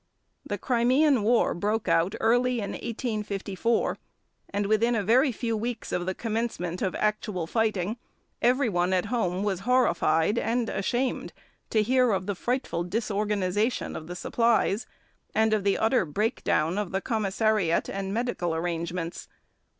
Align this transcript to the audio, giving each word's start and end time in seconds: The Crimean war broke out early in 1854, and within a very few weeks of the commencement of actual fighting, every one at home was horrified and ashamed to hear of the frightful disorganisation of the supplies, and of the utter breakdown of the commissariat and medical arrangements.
The 0.43 0.57
Crimean 0.57 1.21
war 1.21 1.53
broke 1.53 1.87
out 1.87 2.15
early 2.19 2.55
in 2.59 2.71
1854, 2.71 3.99
and 4.49 4.65
within 4.65 4.95
a 4.95 5.03
very 5.03 5.31
few 5.31 5.55
weeks 5.55 5.91
of 5.91 6.07
the 6.07 6.15
commencement 6.15 6.81
of 6.81 6.95
actual 6.95 7.45
fighting, 7.45 7.97
every 8.41 8.67
one 8.67 8.93
at 8.93 9.05
home 9.13 9.43
was 9.43 9.59
horrified 9.59 10.39
and 10.39 10.69
ashamed 10.69 11.33
to 11.69 11.83
hear 11.83 12.13
of 12.13 12.25
the 12.25 12.33
frightful 12.33 12.83
disorganisation 12.83 13.95
of 13.95 14.07
the 14.07 14.15
supplies, 14.15 14.87
and 15.35 15.53
of 15.53 15.63
the 15.63 15.77
utter 15.77 16.03
breakdown 16.03 16.79
of 16.79 16.91
the 16.91 17.01
commissariat 17.01 17.87
and 17.87 18.11
medical 18.11 18.55
arrangements. 18.55 19.27